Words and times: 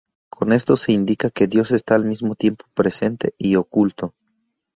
Con 0.31 0.51
esto 0.51 0.77
se 0.77 0.93
indica 0.93 1.29
que 1.29 1.45
Dios 1.45 1.69
está 1.69 1.93
al 1.93 2.05
mismo 2.05 2.33
tiempo 2.33 2.65
presente 2.73 3.35
y 3.37 3.55
oculto. 3.55 4.15